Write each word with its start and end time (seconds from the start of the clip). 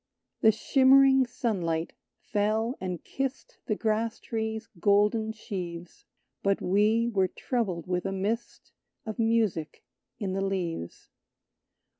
The 0.41 0.51
shimmering 0.51 1.27
sunlight 1.27 1.93
fell 2.17 2.75
and 2.81 3.03
kissed 3.03 3.59
The 3.67 3.75
grasstree's 3.75 4.67
golden 4.79 5.31
sheaves; 5.31 6.05
But 6.41 6.59
we 6.59 7.07
were 7.07 7.27
troubled 7.27 7.85
with 7.85 8.07
a 8.07 8.11
mist 8.11 8.71
Of 9.05 9.19
music 9.19 9.83
in 10.17 10.33
the 10.33 10.41
leaves. 10.43 11.11